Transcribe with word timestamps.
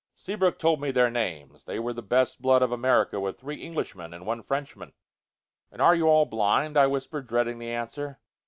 Seabrook 0.15 0.57
told 0.57 0.81
me 0.81 0.89
their 0.89 1.11
names. 1.11 1.65
They 1.65 1.77
were 1.77 1.93
the 1.93 2.01
best 2.01 2.41
blood 2.41 2.63
of 2.63 2.71
America, 2.71 3.19
with 3.19 3.39
three 3.39 3.63
Englishmen 3.63 4.15
and 4.15 4.25
one 4.25 4.41
Frenchman. 4.41 4.93
"And 5.71 5.79
are 5.79 5.93
you 5.93 6.07
all 6.07 6.25
blind?" 6.25 6.75
I 6.75 6.87
whispered, 6.87 7.27
dreading 7.27 7.59
the 7.59 7.69
answer. 7.69 8.19